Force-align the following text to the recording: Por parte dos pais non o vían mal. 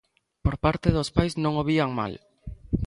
Por 0.43 0.55
parte 0.63 0.89
dos 0.97 1.09
pais 1.17 1.33
non 1.43 1.53
o 1.61 1.63
vían 1.69 1.91
mal. 1.99 2.13